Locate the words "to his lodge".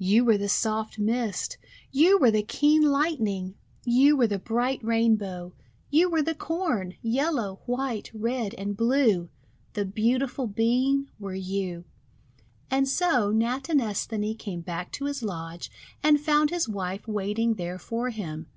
14.90-15.70